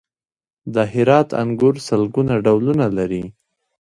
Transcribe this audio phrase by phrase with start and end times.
[0.73, 3.23] د هرات انګور سلګونه ډولونه لري.